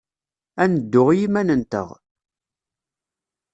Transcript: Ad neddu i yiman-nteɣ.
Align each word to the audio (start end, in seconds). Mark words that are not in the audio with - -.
Ad 0.61 0.69
neddu 0.71 1.03
i 1.11 1.15
yiman-nteɣ. 1.19 1.89